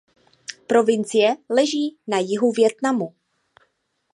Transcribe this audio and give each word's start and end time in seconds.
Provincie 0.67 1.35
leží 1.49 1.97
na 2.07 2.19
jihu 2.19 2.51
Vietnamu. 2.51 3.15